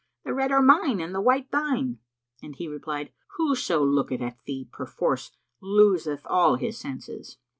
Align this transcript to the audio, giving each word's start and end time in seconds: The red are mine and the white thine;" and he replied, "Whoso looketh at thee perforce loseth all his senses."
The 0.25 0.33
red 0.33 0.51
are 0.51 0.63
mine 0.63 0.99
and 0.99 1.13
the 1.13 1.21
white 1.21 1.51
thine;" 1.51 1.99
and 2.41 2.55
he 2.55 2.67
replied, 2.67 3.11
"Whoso 3.37 3.85
looketh 3.85 4.21
at 4.23 4.39
thee 4.45 4.67
perforce 4.71 5.29
loseth 5.61 6.25
all 6.25 6.55
his 6.55 6.75
senses." 6.79 7.37